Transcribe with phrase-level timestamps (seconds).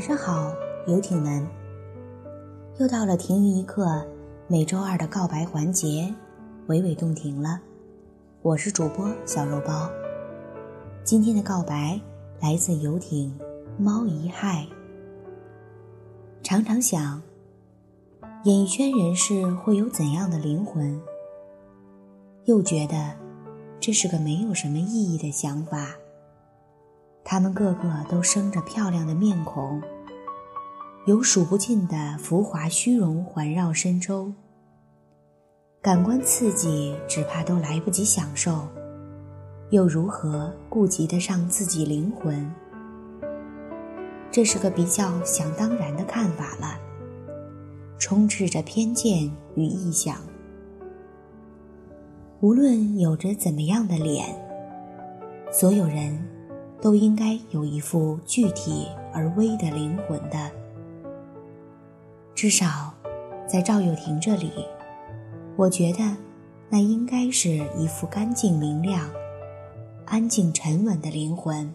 [0.00, 0.54] 晚上好，
[0.86, 1.46] 游艇们。
[2.78, 4.02] 又到了停云一刻
[4.48, 6.10] 每周二的告白环节，
[6.68, 7.60] 娓娓动听了。
[8.40, 9.90] 我是主播小肉包。
[11.04, 12.00] 今天的告白
[12.40, 13.38] 来自游艇
[13.76, 14.66] 猫一害。
[16.42, 17.20] 常常想，
[18.44, 20.98] 演艺圈人士会有怎样的灵魂？
[22.46, 23.14] 又觉得
[23.78, 25.94] 这是个没有什么意义的想法。
[27.30, 29.80] 他们个个都生着漂亮的面孔，
[31.06, 34.32] 有数不尽的浮华虚荣环绕身周，
[35.80, 38.66] 感官刺激只怕都来不及享受，
[39.70, 42.52] 又如何顾及得上自己灵魂？
[44.32, 46.80] 这是个比较想当然的看法了，
[47.96, 50.16] 充斥着偏见与臆想。
[52.40, 54.36] 无论有着怎么样的脸，
[55.52, 56.29] 所有人。
[56.80, 60.50] 都应该有一副具体而微的灵魂的，
[62.34, 62.94] 至少，
[63.46, 64.50] 在赵又廷这里，
[65.56, 66.16] 我觉得，
[66.70, 69.10] 那应该是一副干净明亮、
[70.06, 71.70] 安静沉稳的灵魂。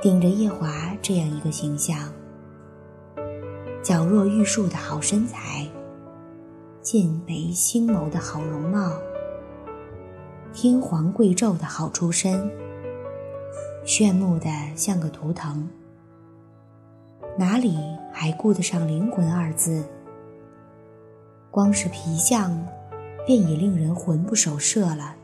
[0.00, 2.12] 顶着夜华这样一个形象，
[3.82, 5.66] 皎若玉树的好身材，
[6.80, 8.92] 剑眉星眸的好容貌。
[10.54, 12.50] 天皇贵胄的好出身，
[13.86, 15.66] 炫目的像个图腾，
[17.38, 17.78] 哪里
[18.12, 19.82] 还顾得上灵魂二字？
[21.50, 22.54] 光是皮相，
[23.26, 25.16] 便已令人魂不守舍了。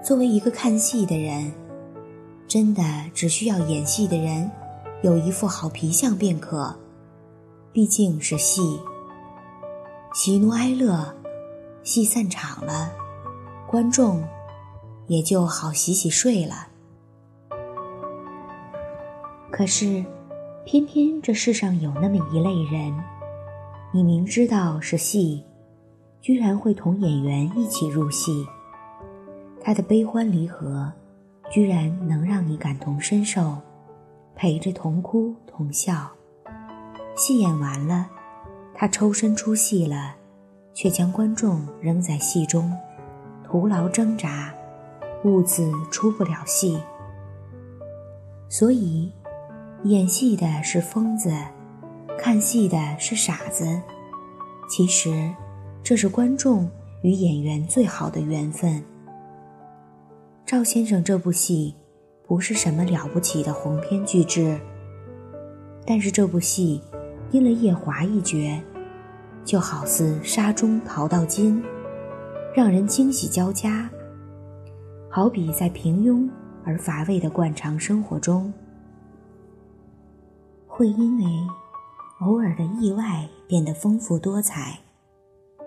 [0.00, 1.52] 作为一个看戏的人，
[2.46, 2.82] 真的
[3.12, 4.48] 只需要演戏的人
[5.02, 6.72] 有一副好皮相便可。
[7.72, 8.78] 毕竟是戏，
[10.14, 11.12] 喜怒哀乐，
[11.82, 12.92] 戏散场了。
[13.74, 14.22] 观众
[15.08, 16.68] 也就好洗洗睡了。
[19.50, 20.04] 可是，
[20.64, 22.94] 偏偏这世上有那么一类人，
[23.92, 25.42] 你明知道是戏，
[26.20, 28.46] 居然会同演员一起入戏。
[29.60, 30.92] 他的悲欢离合，
[31.50, 33.56] 居然能让你感同身受，
[34.36, 36.08] 陪着同哭同笑。
[37.16, 38.08] 戏演完了，
[38.72, 40.14] 他抽身出戏了，
[40.74, 42.72] 却将观众扔在戏中。
[43.54, 44.52] 徒劳挣扎，
[45.22, 46.76] 兀自出不了戏。
[48.48, 49.12] 所以，
[49.84, 51.32] 演戏的是疯子，
[52.18, 53.80] 看戏的是傻子。
[54.68, 55.32] 其实，
[55.84, 56.68] 这是观众
[57.02, 58.82] 与演员最好的缘分。
[60.44, 61.76] 赵先生这部戏，
[62.26, 64.58] 不是什么了不起的鸿篇巨制，
[65.86, 66.82] 但是这部戏，
[67.30, 68.60] 因了夜华一角，
[69.44, 71.62] 就好似沙中淘到金。
[72.54, 73.90] 让人惊喜交加，
[75.10, 76.30] 好比在平庸
[76.64, 78.52] 而乏味的惯常生活中，
[80.68, 81.24] 会因为
[82.20, 84.78] 偶尔的意外变得丰富多彩，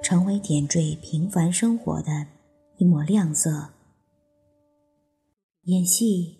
[0.01, 2.25] 成为点缀平凡生活的
[2.77, 3.71] 一抹亮色。
[5.63, 6.37] 演戏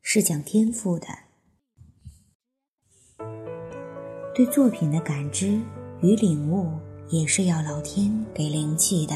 [0.00, 1.08] 是讲天赋的，
[4.32, 5.60] 对作品的感知
[6.00, 6.78] 与领悟
[7.08, 9.14] 也是要老天给灵气的。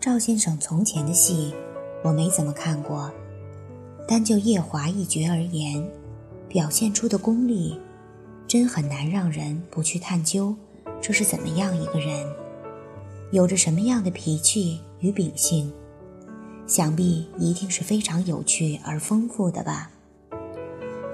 [0.00, 1.52] 赵先生从前的戏，
[2.02, 3.12] 我没怎么看过。
[4.08, 5.86] 单就夜华一角而言，
[6.48, 7.78] 表现出的功力，
[8.48, 10.56] 真很难让人不去探究，
[11.02, 12.26] 这是怎么样一个人，
[13.30, 15.70] 有着什么样的脾气与秉性，
[16.66, 19.90] 想必一定是非常有趣而丰富的吧。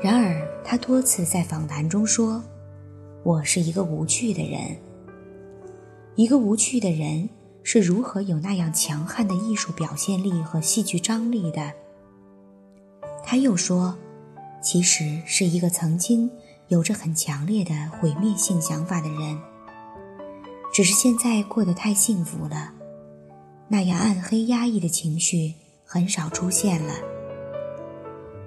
[0.00, 2.40] 然而，他多次在访谈中说
[3.24, 4.76] ：“我是一个无趣的人，
[6.14, 7.28] 一个无趣的人。”
[7.68, 11.72] 是如何有那样强悍的艺术表现力和戏剧张力的？
[13.24, 13.92] 他又说，
[14.62, 16.30] 其实是一个曾经
[16.68, 19.36] 有着很强烈的毁灭性想法的人，
[20.72, 22.72] 只是现在过得太幸福了，
[23.66, 25.52] 那样暗黑压抑的情绪
[25.84, 26.94] 很少出现了。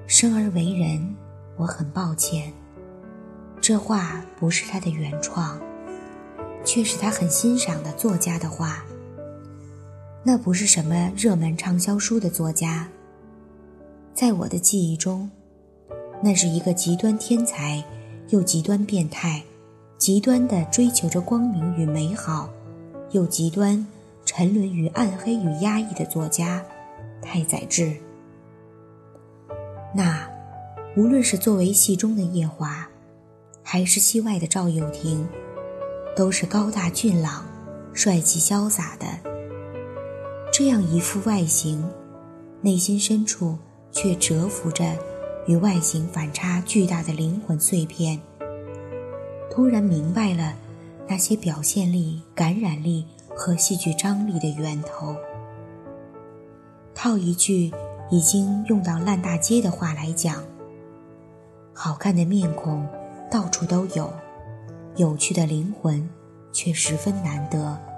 [0.07, 1.13] 生而为人，
[1.57, 2.53] 我很抱歉，
[3.59, 5.59] 这话不是他的原创，
[6.63, 8.81] 却是他很欣赏的作家的话。
[10.29, 12.87] 那不是什么热门畅销书的作家，
[14.13, 15.27] 在我的记忆中，
[16.21, 17.83] 那是一个极端天才，
[18.27, 19.41] 又极端变态，
[19.97, 22.47] 极端的追求着光明与美好，
[23.09, 23.83] 又极端
[24.23, 26.63] 沉沦于暗黑与压抑的作家
[27.23, 27.91] 太宰治。
[29.95, 30.29] 那，
[30.95, 32.87] 无论是作为戏中的夜华，
[33.63, 35.27] 还是戏外的赵又廷，
[36.15, 37.43] 都是高大俊朗、
[37.93, 39.28] 帅气潇洒的。
[40.59, 41.81] 这样一副外形，
[42.59, 43.57] 内心深处
[43.93, 44.83] 却蛰伏着
[45.47, 48.19] 与外形反差巨大的灵魂碎片。
[49.49, 50.53] 突然明白了
[51.07, 55.15] 那些表现力、感染力和戏剧张力的源头。
[56.93, 57.71] 套一句
[58.11, 60.43] 已经用到烂大街的话来讲：
[61.71, 62.85] 好看的面孔
[63.31, 64.11] 到处都有，
[64.97, 66.09] 有趣的灵魂
[66.51, 67.79] 却十分难得。《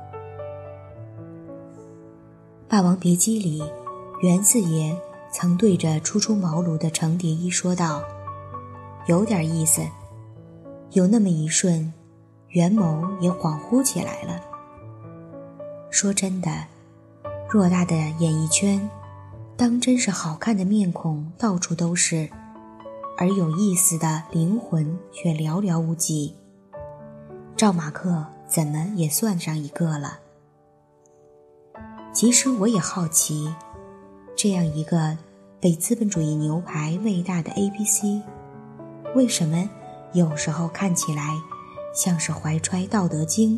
[2.71, 3.61] 霸王别姬》里，
[4.21, 4.97] 袁四爷
[5.29, 8.01] 曾对着初出茅庐的程蝶衣说道
[9.07, 9.81] ：“有点意思。”
[10.91, 11.91] 有那么一瞬，
[12.47, 14.39] 袁某也恍惚起来了。
[15.89, 16.49] 说真的，
[17.49, 18.89] 偌大的演艺圈，
[19.57, 22.29] 当真是好看的面孔到处都是，
[23.17, 26.33] 而有意思的灵魂却寥寥无几。
[27.57, 30.19] 赵马克怎么也算上一个了。
[32.13, 33.53] 其实我也好奇，
[34.35, 35.17] 这样一个
[35.59, 38.21] 被资本主义牛排喂大的 A B C，
[39.15, 39.69] 为什么？
[40.13, 41.23] 有时候看起来
[41.95, 43.57] 像是怀揣《道德经》，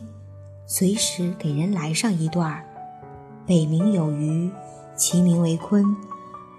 [0.68, 2.64] 随时给人来上一段儿
[3.48, 4.52] ：“北冥有鱼，
[4.96, 5.84] 其名为鲲。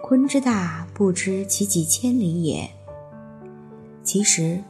[0.02, 2.68] 鲲之大，不知其几千里也。”
[4.02, 4.60] 其实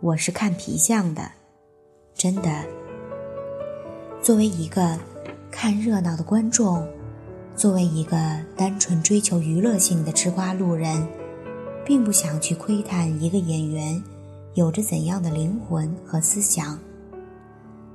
[0.00, 1.30] 我是看皮相的，
[2.14, 2.64] 真的。
[4.22, 4.98] 作为一个
[5.56, 6.84] 看热闹的观众，
[7.54, 8.16] 作为一个
[8.56, 11.06] 单纯追求娱乐性的吃瓜路人，
[11.86, 14.02] 并不想去窥探一个演员。
[14.54, 16.76] 有着怎样的灵魂和思想？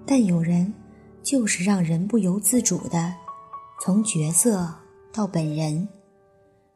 [0.05, 0.73] 但有人
[1.21, 3.13] 就是让人不由自主的，
[3.83, 4.73] 从角色
[5.11, 5.89] 到本人，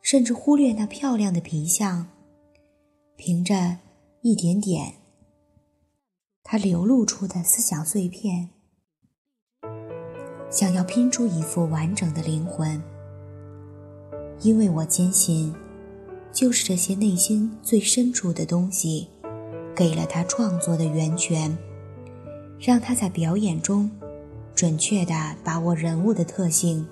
[0.01, 2.06] 甚至忽略那漂亮的皮相，
[3.15, 3.77] 凭着
[4.21, 4.95] 一点点
[6.44, 8.50] 他流露出的思想碎片，
[10.53, 12.79] 想要拼出一副完整的灵魂。
[14.41, 15.51] 因为我坚信，
[16.31, 19.07] 就是这些内心最深处的东西。
[19.75, 21.57] 给了他创作的源泉，
[22.59, 23.89] 让他在表演中
[24.53, 26.85] 准确地把握人物的特性，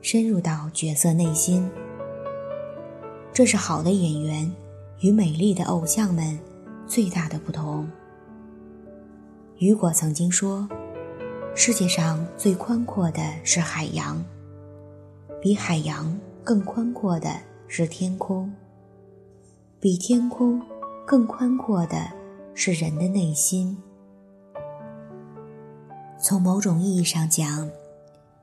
[0.00, 1.68] 深入到角色内心。
[3.34, 4.50] 这是好的演员
[5.00, 6.38] 与美丽的偶像们
[6.86, 7.86] 最大的不同。
[9.58, 10.66] 雨果曾经说
[11.54, 14.22] ：“世界上最宽阔的是海洋，
[15.40, 17.30] 比海洋更宽阔的
[17.68, 18.52] 是天空，
[19.80, 20.60] 比天空。”
[21.06, 22.10] 更宽阔的
[22.54, 23.76] 是人的内心。
[26.18, 27.68] 从某种意义上讲，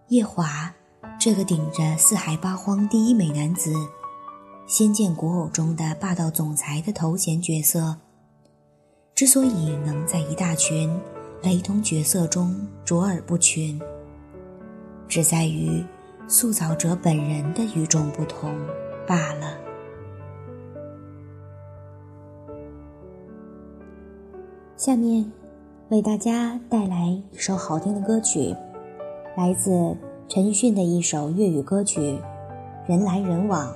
[0.10, 0.72] 夜华
[1.20, 3.74] 这个顶着四海八荒第一美男子、
[4.68, 7.98] 仙剑古偶中的霸道总裁的头衔角色，
[9.16, 10.96] 之所以能在一大群
[11.44, 12.56] 雷同角色中
[12.86, 13.82] 卓尔不群，
[15.08, 15.84] 只在于
[16.28, 18.56] 塑造者本人的与众不同
[19.08, 19.58] 罢了。
[24.78, 25.32] 下面
[25.90, 28.56] 为大家带来一首好听的歌曲，
[29.36, 29.98] 来自
[30.28, 32.00] 陈奕迅的一首粤语歌曲
[32.88, 33.74] 《人来人往》。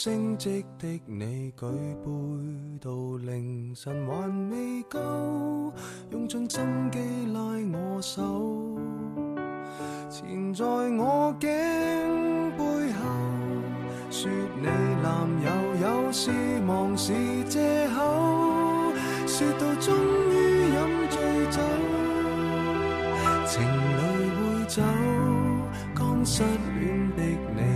[0.00, 2.08] 升职的你举杯
[2.80, 5.72] 到凌晨还未够，
[6.12, 7.00] 用尽心机
[7.34, 7.40] 拉
[7.76, 8.78] 我手，
[10.08, 11.48] 缠在我颈
[12.56, 13.00] 背后，
[14.08, 14.68] 说你
[15.02, 15.48] 男友
[15.82, 17.12] 有事忙是
[17.48, 18.92] 借口，
[19.26, 19.92] 说到终
[20.30, 20.34] 于
[20.76, 21.18] 饮醉
[21.50, 21.60] 酒，
[23.48, 24.00] 情侣
[24.30, 24.80] 会走，
[25.92, 27.20] 刚失恋的
[27.56, 27.67] 你。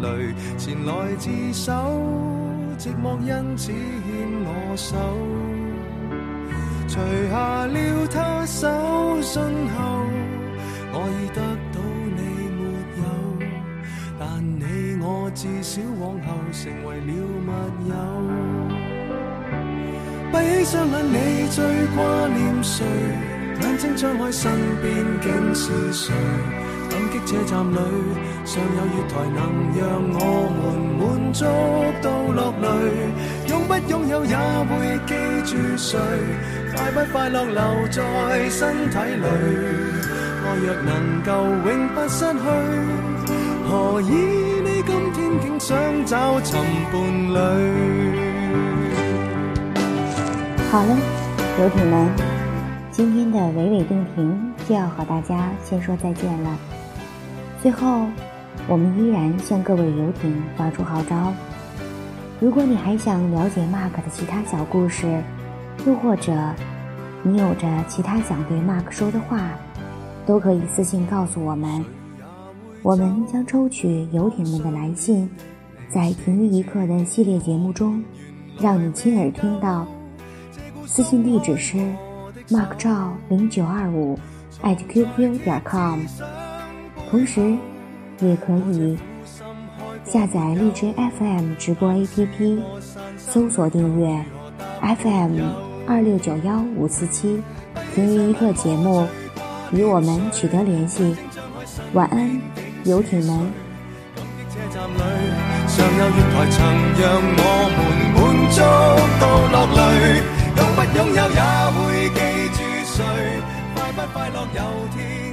[0.00, 1.72] 泪前来自首，
[2.78, 3.76] 寂寞因此牵
[4.44, 4.96] 我手。
[6.88, 6.98] 除
[7.30, 8.66] 下了他手
[9.20, 9.42] 信
[9.76, 9.78] 后，
[10.92, 11.40] 我已得
[11.72, 11.76] 到
[12.16, 12.20] 你
[12.58, 12.60] 没
[13.02, 13.04] 有，
[14.18, 14.62] 但你
[15.02, 16.26] 我至少往后。
[16.50, 17.10] 成为了
[17.46, 17.50] 密
[17.90, 17.92] 友。
[20.32, 21.56] 闭起双眼，你最
[21.94, 22.86] 挂念谁？
[23.60, 24.50] 眼睛张开，身
[24.80, 24.86] 边
[25.20, 26.14] 竟是谁？
[27.28, 27.76] 车站里
[28.46, 29.38] 尚有月台，能
[29.76, 30.64] 让我们
[30.96, 31.44] 满足
[32.00, 32.64] 到落泪。
[33.48, 34.72] 拥不拥有也会
[35.04, 35.12] 记
[35.44, 35.98] 住谁？
[36.74, 39.26] 快不快乐留在身体里？
[40.40, 41.30] 爱若能够
[41.68, 42.40] 永不失去，
[43.68, 44.08] 何以
[44.64, 46.58] 你今天竟想找寻
[46.90, 46.96] 伴
[47.28, 47.36] 侣？
[50.70, 50.96] 好了，
[51.60, 52.08] 游艇们，
[52.90, 56.56] 今天的娓娓动听就要和大家先说再见了。
[57.60, 58.06] 最后，
[58.68, 61.32] 我们依然向各位游艇发出号召：
[62.40, 65.20] 如果你还想了解 Mark 的其他小故事，
[65.84, 66.32] 又或者
[67.22, 69.50] 你有着其他想对 Mark 说的话，
[70.24, 71.84] 都可以私信告诉我们。
[72.82, 75.28] 我们将抽取游艇们的来信，
[75.88, 78.02] 在“停于一刻”的系列节目中，
[78.60, 79.84] 让你亲耳听到。
[80.86, 81.76] 私信地址是
[82.48, 84.16] mark 赵零九二五
[84.62, 86.00] @qq 点 com，
[87.10, 87.40] 同时
[88.20, 88.98] 也可以
[90.04, 92.60] 下载荔枝 FM 直播 APP，
[93.16, 94.24] 搜索订阅
[94.80, 95.40] FM
[95.86, 97.42] 二六九幺五四七
[97.94, 99.06] “停于一刻”节目，
[99.72, 101.16] 与我们取得联系。
[101.94, 102.40] 晚安。
[102.84, 103.52] 游艇们。
[105.68, 106.56] 常有月台曾
[107.00, 107.04] 让
[107.36, 107.42] 我
[107.74, 107.78] 们
[108.14, 108.18] 满
[108.50, 108.56] 足
[109.20, 109.22] 到
[109.52, 109.78] 落泪，
[110.56, 111.40] 拥不拥有也
[111.74, 111.76] 会
[112.14, 112.18] 记
[112.56, 112.96] 住谁，
[113.74, 114.58] 快不快乐有
[114.94, 115.27] 天。